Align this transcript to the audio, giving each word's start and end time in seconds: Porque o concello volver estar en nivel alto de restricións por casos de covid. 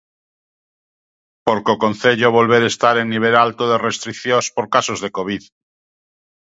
Porque 1.45 1.71
o 1.75 1.81
concello 1.85 2.35
volver 2.39 2.63
estar 2.65 2.95
en 3.01 3.07
nivel 3.13 3.35
alto 3.45 3.63
de 3.71 3.81
restricións 3.87 4.45
por 4.55 4.65
casos 4.75 4.99
de 5.03 5.09
covid. 5.17 5.41